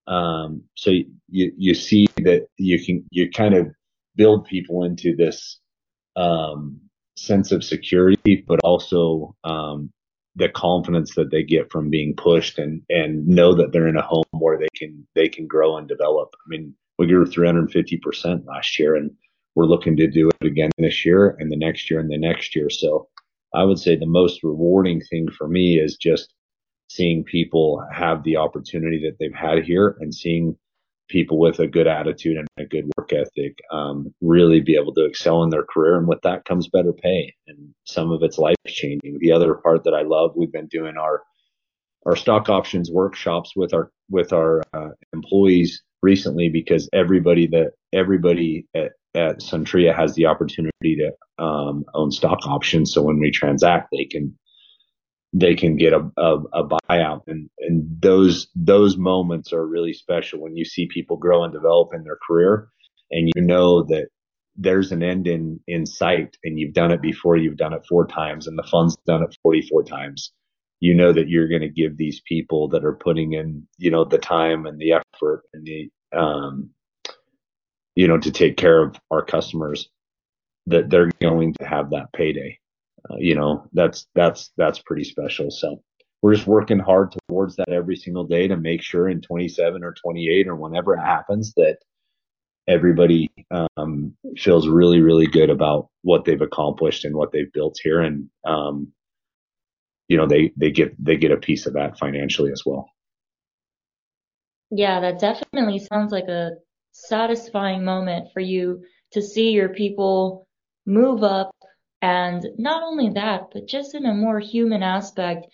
[0.07, 3.67] Um, so you you see that you can you kind of
[4.15, 5.59] build people into this
[6.15, 6.79] um,
[7.15, 9.91] sense of security but also um,
[10.39, 14.01] the confidence that they get from being pushed and and know that they're in a
[14.01, 18.77] home where they can they can grow and develop i mean we grew 350% last
[18.77, 19.09] year and
[19.55, 22.55] we're looking to do it again this year and the next year and the next
[22.55, 22.69] year.
[22.69, 23.07] So
[23.53, 26.33] I would say the most rewarding thing for me is just
[26.89, 30.57] seeing people have the opportunity that they've had here and seeing
[31.09, 35.05] people with a good attitude and a good work ethic um, really be able to
[35.05, 35.97] excel in their career.
[35.97, 37.33] And with that comes better pay.
[37.47, 39.17] And some of it's life changing.
[39.19, 41.23] The other part that I love, we've been doing our
[42.05, 48.65] our stock options workshops with our with our uh, employees recently because everybody that everybody
[48.73, 52.93] at at Suntria has the opportunity to um, own stock options.
[52.93, 54.37] So when we transact, they can
[55.33, 60.41] they can get a, a, a, buyout, and and those those moments are really special
[60.41, 62.67] when you see people grow and develop in their career,
[63.11, 64.07] and you know that
[64.55, 68.07] there's an end in in sight, and you've done it before, you've done it four
[68.07, 70.31] times, and the fund's done it 44 times.
[70.79, 74.05] You know that you're going to give these people that are putting in, you know,
[74.05, 76.71] the time and the effort and the um,
[77.95, 79.89] you know, to take care of our customers,
[80.67, 82.58] that they're going to have that payday.
[83.09, 85.51] Uh, you know, that's that's that's pretty special.
[85.51, 85.81] So
[86.21, 89.93] we're just working hard towards that every single day to make sure in 27 or
[89.93, 91.77] 28 or whenever it happens that
[92.67, 98.01] everybody um, feels really really good about what they've accomplished and what they've built here
[98.01, 98.91] and um,
[100.07, 102.89] you know they they get they get a piece of that financially as well
[104.71, 106.51] yeah that definitely sounds like a
[106.91, 110.47] satisfying moment for you to see your people
[110.85, 111.51] move up
[112.01, 115.47] and not only that, but just in a more human aspect,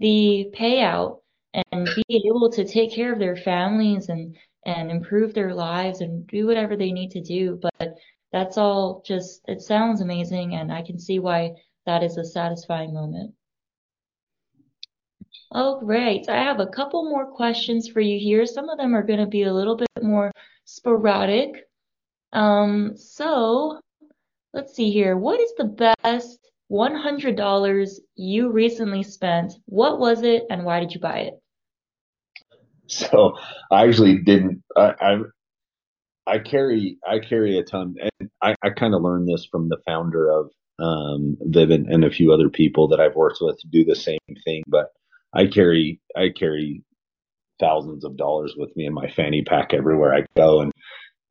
[0.00, 1.20] the payout
[1.54, 6.26] and be able to take care of their families and and improve their lives and
[6.28, 7.58] do whatever they need to do.
[7.60, 7.96] But
[8.32, 11.52] that's all just it sounds amazing and I can see why
[11.86, 13.34] that is a satisfying moment.
[15.54, 16.28] Oh, great.
[16.28, 18.46] I have a couple more questions for you here.
[18.46, 20.32] Some of them are going to be a little bit more
[20.64, 21.68] sporadic.
[22.32, 23.80] Um, so
[24.52, 25.16] let's see here.
[25.16, 26.38] What is the best
[26.70, 29.54] $100 you recently spent?
[29.66, 31.34] What was it and why did you buy it?
[32.86, 33.32] So
[33.70, 35.16] I actually didn't, I, I,
[36.26, 39.78] I carry, I carry a ton and I, I kind of learned this from the
[39.86, 43.94] founder of um, and a few other people that I've worked with to do the
[43.94, 44.62] same thing.
[44.66, 44.88] But
[45.32, 46.82] I carry, I carry
[47.60, 50.72] thousands of dollars with me in my fanny pack everywhere I go, and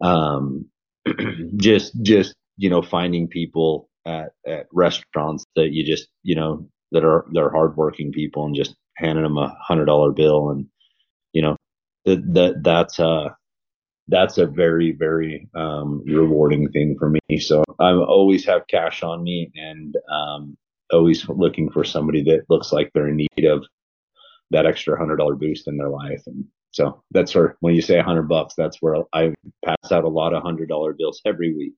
[0.01, 0.65] um,
[1.57, 7.03] just just you know finding people at, at restaurants that you just, you know, that
[7.03, 10.51] are, they're hardworking people and just handing them a hundred dollar bill.
[10.51, 10.67] And,
[11.33, 11.55] you know,
[12.05, 13.29] that, that, that's, uh,
[14.07, 17.39] that's a very, very, um, rewarding thing for me.
[17.39, 20.57] So I always have cash on me and, um,
[20.91, 23.65] always looking for somebody that looks like they're in need of
[24.49, 26.21] that extra hundred dollar boost in their life.
[26.27, 30.03] And so that's where when you say a hundred bucks, that's where I pass out
[30.03, 31.77] a lot of hundred dollar bills every week.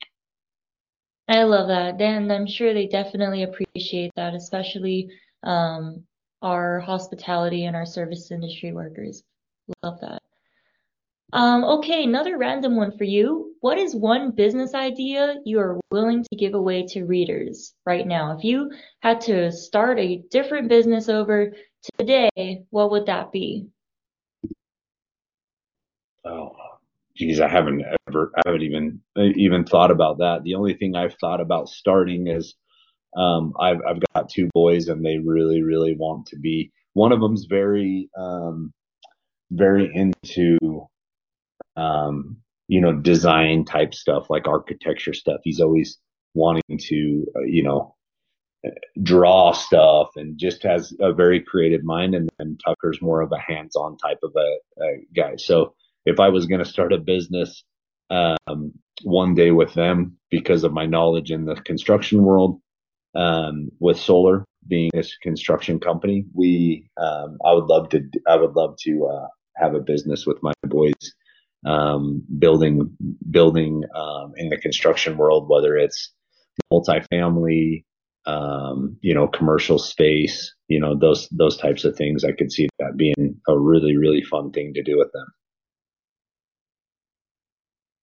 [1.28, 2.02] I love that.
[2.02, 5.10] And I'm sure they definitely appreciate that, especially
[5.44, 6.04] um,
[6.42, 9.24] our hospitality and our service industry workers.
[9.82, 10.22] Love that.
[11.32, 13.56] Um, okay, another random one for you.
[13.62, 18.38] What is one business idea you are willing to give away to readers right now?
[18.38, 21.54] If you had to start a different business over
[21.98, 23.68] today, what would that be?
[26.24, 26.56] Oh,
[27.16, 30.42] geez, I haven't ever, I haven't even even thought about that.
[30.44, 32.56] The only thing I've thought about starting is,
[33.18, 36.72] um, I've I've got two boys and they really really want to be.
[36.94, 38.72] One of them's very um,
[39.52, 40.88] very into
[41.76, 45.42] um, you know design type stuff like architecture stuff.
[45.44, 46.00] He's always
[46.34, 47.96] wanting to uh, you know
[49.02, 52.16] draw stuff and just has a very creative mind.
[52.16, 55.36] And then Tucker's more of a hands on type of a, a guy.
[55.38, 57.64] So if I was going to start a business
[58.10, 62.60] um, one day with them because of my knowledge in the construction world,
[63.16, 68.54] um, with solar being a construction company, we um, I would love to I would
[68.54, 70.94] love to uh, have a business with my boys
[71.66, 72.96] um, building
[73.30, 76.12] building um, in the construction world, whether it's
[76.72, 77.84] multifamily,
[78.26, 82.24] um, you know, commercial space, you know, those those types of things.
[82.24, 85.28] I could see that being a really really fun thing to do with them.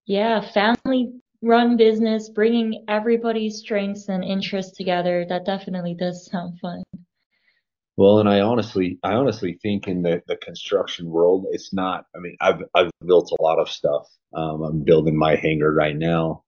[0.05, 5.25] Yeah, family run business, bringing everybody's strengths and interests together.
[5.27, 6.83] That definitely does sound fun.
[7.97, 12.05] Well, and I honestly, I honestly think in the, the construction world, it's not.
[12.15, 14.07] I mean, I've I've built a lot of stuff.
[14.33, 16.43] Um, I'm building my hangar right now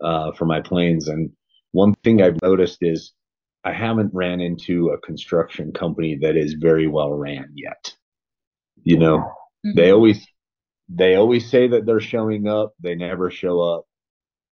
[0.00, 1.30] uh, for my planes, and
[1.72, 3.12] one thing I've noticed is
[3.64, 7.92] I haven't ran into a construction company that is very well ran yet.
[8.82, 9.72] You know, mm-hmm.
[9.74, 10.24] they always
[10.88, 12.74] they always say that they're showing up.
[12.80, 13.84] They never show up.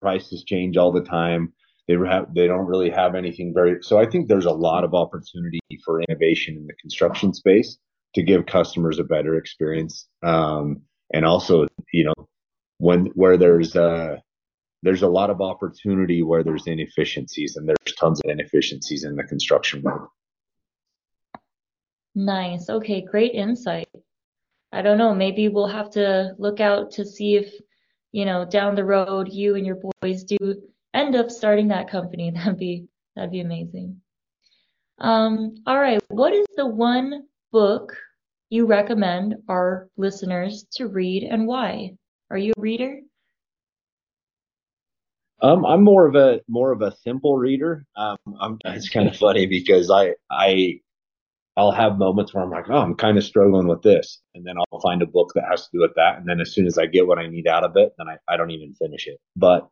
[0.01, 1.53] Prices change all the time.
[1.87, 3.79] They have they don't really have anything very.
[3.83, 7.79] So I think there's a lot of opportunity for innovation in the construction space
[8.15, 10.07] to give customers a better experience.
[10.23, 12.29] Um, and also, you know,
[12.79, 14.17] when where there's uh
[14.83, 19.25] there's a lot of opportunity where there's inefficiencies and there's tons of inefficiencies in the
[19.25, 20.09] construction world.
[22.15, 22.69] Nice.
[22.71, 23.89] Okay, great insight.
[24.73, 27.53] I don't know, maybe we'll have to look out to see if,
[28.13, 30.63] you know, down the road you and your boys do
[30.95, 32.31] end up starting that company.
[32.35, 34.01] That'd be that'd be amazing.
[34.99, 37.97] Um, all right, what is the one book
[38.51, 41.93] you recommend our listeners to read and why?
[42.31, 43.01] Are you a reader?
[45.41, 47.87] Um, I'm more of a more of a simple reader.
[47.97, 50.81] Um, I'm, it's kind of funny because I I
[51.59, 54.55] I'll have moments where I'm like, oh, I'm kind of struggling with this, and then
[54.57, 56.79] I'll find a book that has to do with that, and then as soon as
[56.79, 59.19] I get what I need out of it, then I, I don't even finish it.
[59.35, 59.69] But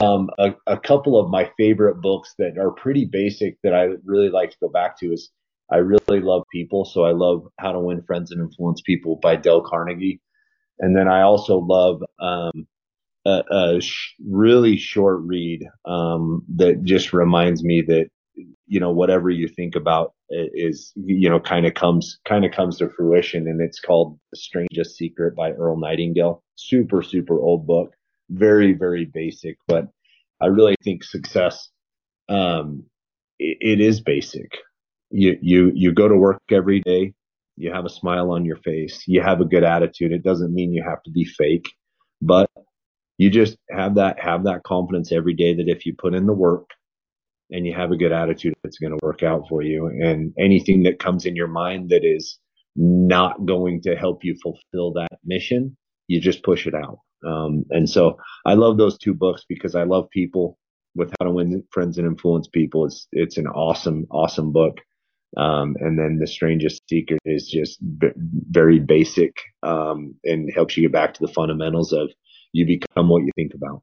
[0.00, 4.28] um, a, a couple of my favorite books that are pretty basic that I really
[4.28, 5.30] like to go back to is
[5.72, 9.36] I really love people, so I love How to Win Friends and Influence People by
[9.36, 10.20] Dale Carnegie,
[10.80, 12.66] and then I also love um,
[13.24, 18.10] a, a sh- really short read um, that just reminds me that
[18.66, 22.78] you know whatever you think about is you know kind of comes kind of comes
[22.78, 26.42] to fruition and it's called the strangest secret by earl nightingale.
[26.56, 27.92] Super super old book.
[28.30, 29.86] Very very basic but
[30.40, 31.68] i really think success
[32.28, 32.82] um
[33.38, 34.50] it, it is basic.
[35.10, 37.14] You you you go to work every day
[37.56, 40.12] you have a smile on your face you have a good attitude.
[40.12, 41.72] It doesn't mean you have to be fake
[42.20, 42.50] but
[43.18, 46.32] you just have that have that confidence every day that if you put in the
[46.32, 46.68] work
[47.50, 49.86] and you have a good attitude it's going to work out for you.
[49.86, 52.38] And anything that comes in your mind that is
[52.74, 55.76] not going to help you fulfill that mission
[56.08, 56.98] you just push it out.
[57.26, 60.58] Um, and so i love those two books because i love people
[60.96, 62.86] with how to win friends and influence people.
[62.86, 64.78] It's it's an awesome awesome book.
[65.36, 70.84] Um, and then the strangest secret is just b- very basic um, and helps you
[70.84, 72.10] get back to the fundamentals of
[72.52, 73.82] you become what you think about.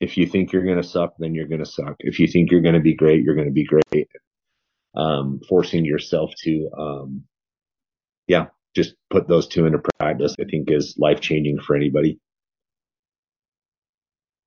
[0.00, 1.94] If you think you're going to suck, then you're going to suck.
[2.00, 4.08] If you think you're going to be great, you're going to be great.
[4.96, 7.24] Um, forcing yourself to, um,
[8.26, 12.18] yeah, just put those two into practice, I think is life changing for anybody.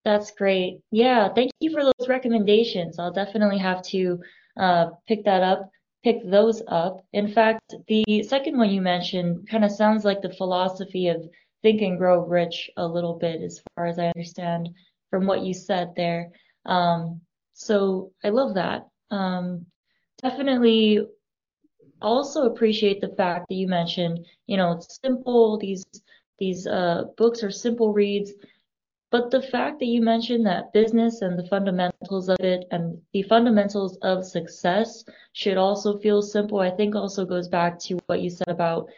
[0.06, 0.80] That's great.
[0.92, 2.98] Yeah, thank you for those recommendations.
[2.98, 4.20] I'll definitely have to
[4.58, 5.70] uh, pick that up,
[6.04, 7.06] pick those up.
[7.12, 11.28] In fact, the second one you mentioned kind of sounds like the philosophy of
[11.62, 14.70] think and grow rich a little bit, as far as I understand
[15.10, 16.30] from what you said there.
[16.66, 17.22] Um,
[17.54, 18.88] so I love that.
[19.12, 19.66] Um,
[20.22, 21.06] definitely
[22.02, 25.86] also appreciate the fact that you mentioned, you know, it's simple, these
[26.40, 28.32] these uh, books are simple reads
[29.10, 33.24] but the fact that you mentioned that business and the fundamentals of it and the
[33.24, 38.30] fundamentals of success should also feel simple, I think also goes back to what you
[38.30, 38.90] said about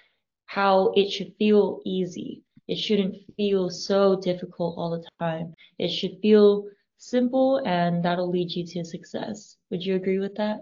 [0.46, 2.42] how it should feel easy.
[2.70, 5.56] It shouldn't feel so difficult all the time.
[5.80, 6.66] It should feel
[7.00, 9.58] simple and that'll lead you to success.
[9.72, 10.60] Would you agree with that?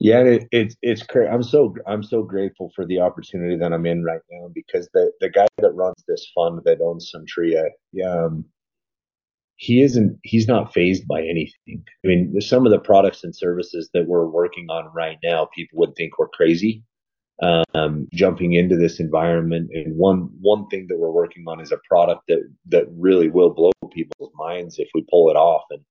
[0.00, 1.30] Yeah, it, it's it's great.
[1.30, 5.12] I'm so I'm so grateful for the opportunity that I'm in right now because the
[5.20, 7.70] the guy that runs this fund that owns Suntria,
[8.04, 8.44] um,
[9.56, 11.84] he isn't he's not phased by anything.
[12.04, 15.78] I mean, some of the products and services that we're working on right now, people
[15.78, 16.82] would think we're crazy
[17.42, 19.70] um, jumping into this environment.
[19.72, 23.50] And one one thing that we're working on is a product that that really will
[23.50, 25.64] blow people's minds if we pull it off.
[25.70, 25.82] And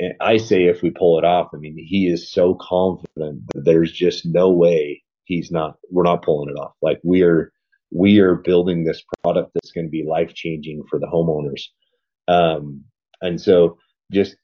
[0.00, 3.64] and I say if we pull it off, I mean he is so confident that
[3.64, 6.72] there's just no way he's not we're not pulling it off.
[6.82, 7.52] Like we are
[7.90, 11.62] we are building this product that's going to be life changing for the homeowners.
[12.28, 12.84] Um,
[13.22, 13.78] and so
[14.12, 14.36] just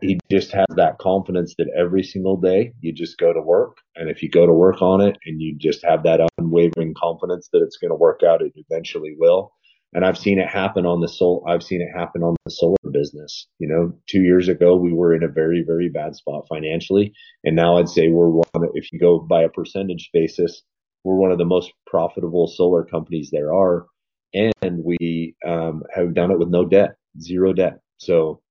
[0.00, 4.08] he just has that confidence that every single day you just go to work and
[4.08, 7.62] if you go to work on it and you just have that unwavering confidence that
[7.62, 9.52] it's going to work out it eventually will
[9.96, 11.42] and I've seen it happen on the soul.
[11.48, 13.46] I've seen it happen on the solar business.
[13.58, 17.14] You know, two years ago we were in a very, very bad spot financially,
[17.44, 18.68] and now I'd say we're one.
[18.74, 20.62] If you go by a percentage basis,
[21.02, 23.86] we're one of the most profitable solar companies there are,
[24.34, 27.78] and we um, have done it with no debt, zero debt.
[27.96, 28.42] So,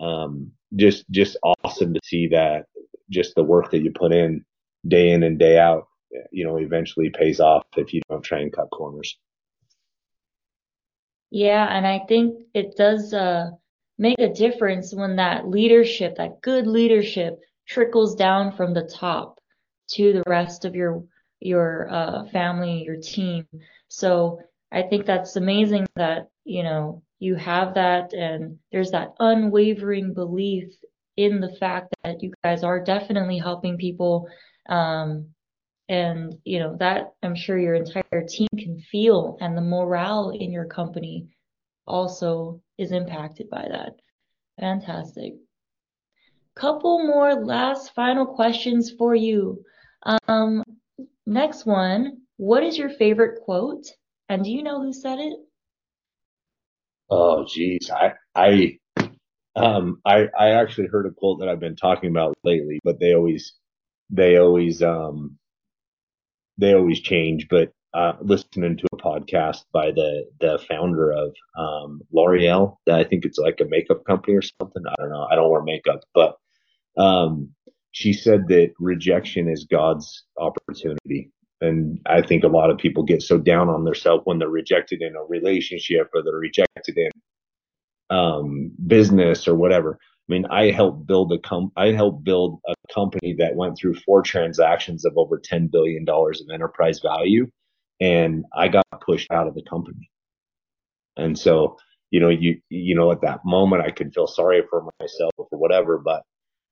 [0.00, 2.66] um, just just awesome to see that.
[3.10, 4.44] Just the work that you put in
[4.86, 5.88] day in and day out,
[6.30, 9.18] you know, eventually pays off if you don't try and cut corners.
[11.30, 13.50] Yeah, and I think it does uh,
[13.98, 19.38] make a difference when that leadership, that good leadership, trickles down from the top
[19.92, 21.04] to the rest of your
[21.40, 23.46] your uh, family, your team.
[23.88, 24.40] So
[24.72, 30.72] I think that's amazing that you know you have that, and there's that unwavering belief
[31.16, 34.26] in the fact that you guys are definitely helping people
[34.68, 35.26] um,
[35.88, 40.52] and you know that i'm sure your entire team can feel and the morale in
[40.52, 41.26] your company
[41.90, 43.94] also is impacted by that.
[44.58, 45.34] Fantastic.
[46.54, 49.64] Couple more last final questions for you.
[50.26, 50.62] Um
[51.26, 53.86] next one what is your favorite quote
[54.28, 55.34] and do you know who said it
[57.10, 58.78] oh geez i i
[59.56, 63.14] um i i actually heard a quote that i've been talking about lately but they
[63.14, 63.54] always
[64.10, 65.38] they always um
[66.60, 72.02] they always change, but uh, listening to a podcast by the the founder of um,
[72.12, 74.82] L'Oreal, that I think it's like a makeup company or something.
[74.86, 75.26] I don't know.
[75.30, 76.36] I don't wear makeup, but
[76.96, 77.50] um,
[77.92, 81.32] she said that rejection is God's opportunity.
[81.60, 85.02] And I think a lot of people get so down on themselves when they're rejected
[85.02, 87.10] in a relationship or they're rejected in
[88.10, 89.98] um, business or whatever.
[90.00, 93.94] I mean, I helped build a com- I helped build a company that went through
[93.94, 97.50] four transactions of over ten billion dollars of enterprise value,
[98.00, 100.08] and I got pushed out of the company.
[101.16, 101.76] And so,
[102.10, 105.58] you know, you you know, at that moment, I could feel sorry for myself or
[105.58, 106.22] whatever, but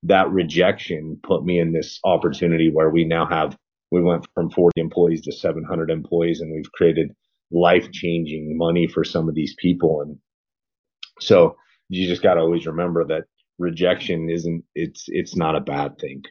[0.04, 3.56] that rejection put me in this opportunity where we now have
[3.90, 7.14] we went from 40 employees to 700 employees, and we've created
[7.50, 10.18] life changing money for some of these people, and
[11.20, 11.56] so
[11.88, 13.24] you just got to always remember that
[13.58, 16.22] rejection isn't it's it's not a bad thing.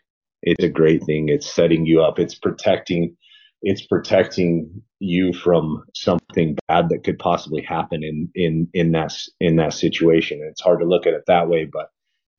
[0.44, 1.30] It's a great thing.
[1.30, 2.20] It's setting you up.
[2.20, 3.16] It's protecting
[3.64, 9.56] it's protecting you from something bad that could possibly happen in in in that in
[9.58, 10.40] that situation.
[10.50, 11.90] It's hard to look at it that way but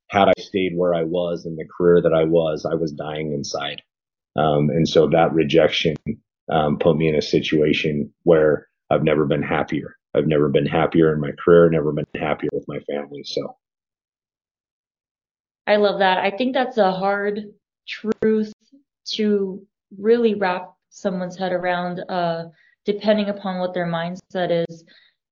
[0.08, 3.32] had i stayed where i was in the career that i was i was dying
[3.32, 3.82] inside
[4.38, 5.96] um, and so that rejection
[6.50, 11.12] um, put me in a situation where i've never been happier i've never been happier
[11.12, 13.56] in my career never been happier with my family so
[15.68, 16.16] I love that.
[16.16, 17.52] I think that's a hard
[17.86, 18.54] truth
[19.12, 19.66] to
[19.98, 22.44] really wrap someone's head around, uh,
[22.86, 24.84] depending upon what their mindset is.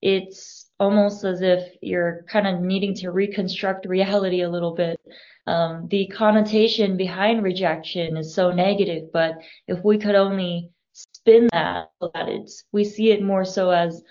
[0.03, 5.01] It's almost as if you're kind of needing to reconstruct reality a little bit.
[5.47, 9.39] Um, the connotation behind rejection is so negative, but
[9.69, 14.03] if we could only spin that, that it's, we see it more so as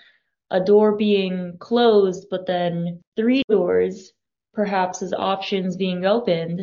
[0.50, 4.12] a door being closed, but then three doors
[4.54, 6.60] perhaps as options being opened.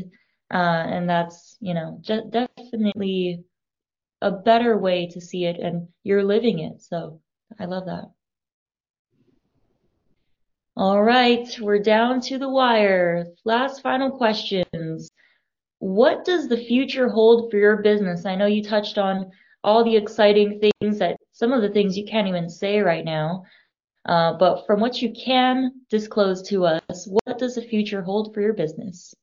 [0.52, 3.44] Uh, and that's, you know, definitely
[4.22, 6.82] a better way to see it and you're living it.
[6.82, 7.22] So
[7.60, 8.06] I love that.
[10.76, 13.28] All right, we're down to the wire.
[13.46, 15.08] Last final questions.
[15.78, 18.26] What does the future hold for your business?
[18.26, 19.30] I know you touched on
[19.64, 23.44] all the exciting things that some of the things you can't even say right now.
[24.06, 28.42] Uh, but from what you can disclose to us, what does the future hold for
[28.42, 29.14] your business?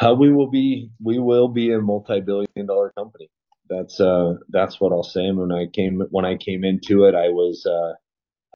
[0.00, 3.28] Uh, we will be we will be a multi-billion dollar company.
[3.68, 5.30] That's uh that's what I'll say.
[5.30, 7.92] When I came when I came into it, I was uh,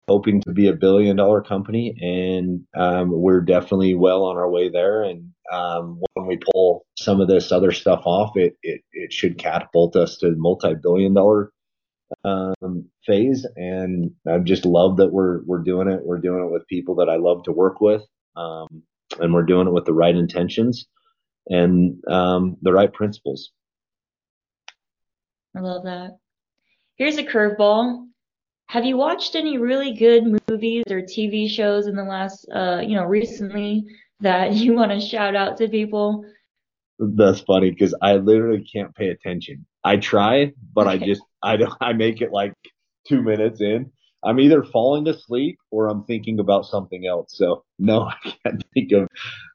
[0.08, 4.68] hoping to be a billion dollar company, and um, we're definitely well on our way
[4.68, 5.02] there.
[5.02, 9.38] And um, when we pull some of this other stuff off, it it, it should
[9.38, 11.52] catapult us to multi billion dollar
[12.24, 13.46] um, phase.
[13.56, 16.00] And I just love that we're we're doing it.
[16.04, 18.02] We're doing it with people that I love to work with,
[18.36, 18.82] um,
[19.20, 20.86] and we're doing it with the right intentions
[21.48, 23.50] and um, the right principles.
[25.56, 26.18] I love that.
[26.96, 28.06] Here's a curveball.
[28.68, 32.96] Have you watched any really good movies or TV shows in the last, uh, you
[32.96, 33.84] know, recently
[34.20, 36.24] that you want to shout out to people?
[36.98, 39.66] That's funny because I literally can't pay attention.
[39.84, 42.54] I try, but I just I don't I make it like
[43.06, 43.92] two minutes in.
[44.24, 47.36] I'm either falling asleep or I'm thinking about something else.
[47.36, 49.08] So no, I can't think of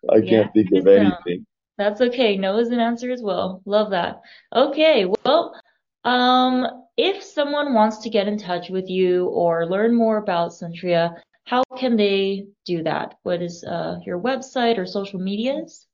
[0.09, 1.45] I yeah, can't think of anything.
[1.77, 2.37] That's okay.
[2.37, 3.61] No is an answer as well.
[3.65, 4.21] Love that.
[4.55, 5.59] Okay, well,
[6.03, 6.67] um,
[7.01, 11.63] if someone wants to get in touch with you or learn more about Suntria, how
[11.75, 13.15] can they do that?
[13.23, 15.87] What is uh, your website or social medias?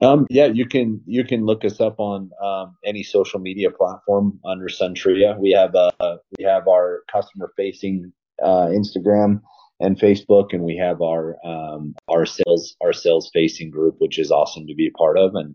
[0.00, 4.40] Um, yeah, you can you can look us up on um, any social media platform
[4.42, 5.38] under Suntria.
[5.38, 8.10] We have uh, we have our customer facing
[8.42, 9.42] uh, Instagram
[9.80, 14.30] and Facebook, and we have our um, our sales our sales facing group, which is
[14.30, 15.34] awesome to be a part of.
[15.34, 15.54] And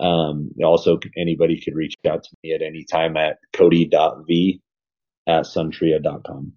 [0.00, 4.60] um, also, anybody could reach out to me at any time at cody.v
[5.26, 6.52] at suntria.com.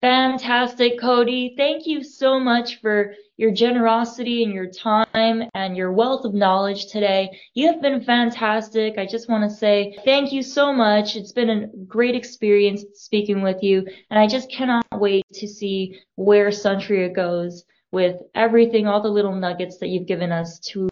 [0.00, 1.54] Fantastic, Cody.
[1.56, 6.88] Thank you so much for your generosity and your time and your wealth of knowledge
[6.88, 7.30] today.
[7.54, 8.98] You have been fantastic.
[8.98, 11.16] I just want to say thank you so much.
[11.16, 15.98] It's been a great experience speaking with you, and I just cannot wait to see
[16.16, 17.64] where Suntria goes
[17.94, 20.88] with everything, all the little nuggets that you've given us to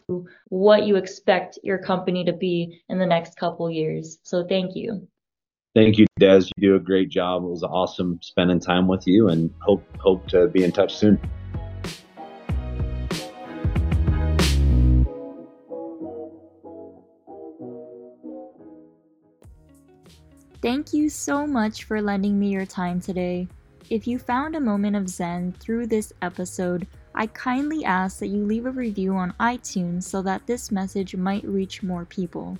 [0.47, 4.17] what you expect your company to be in the next couple years.
[4.23, 5.07] So thank you.
[5.75, 6.49] Thank you, Dez.
[6.55, 7.43] You do a great job.
[7.43, 11.19] It was awesome spending time with you and hope hope to be in touch soon.
[20.61, 23.49] Thank you so much for lending me your time today.
[23.89, 28.45] If you found a moment of Zen through this episode, I kindly ask that you
[28.45, 32.57] leave a review on iTunes so that this message might reach more people.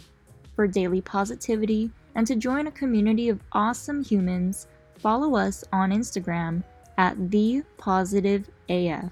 [0.55, 4.67] For daily positivity and to join a community of awesome humans,
[4.99, 6.61] follow us on Instagram
[6.97, 9.09] at the positive AF.